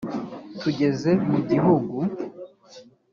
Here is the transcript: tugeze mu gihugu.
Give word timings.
tugeze 0.59 1.11
mu 1.29 1.39
gihugu. 1.49 1.97